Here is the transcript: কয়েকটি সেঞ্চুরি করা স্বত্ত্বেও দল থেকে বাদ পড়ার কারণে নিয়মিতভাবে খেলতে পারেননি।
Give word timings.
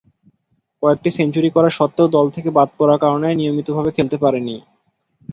কয়েকটি 0.83 1.09
সেঞ্চুরি 1.17 1.49
করা 1.51 1.69
স্বত্ত্বেও 1.77 2.13
দল 2.15 2.25
থেকে 2.35 2.49
বাদ 2.57 2.69
পড়ার 2.77 3.01
কারণে 3.03 3.27
নিয়মিতভাবে 3.39 3.91
খেলতে 3.97 4.17
পারেননি। 4.23 4.55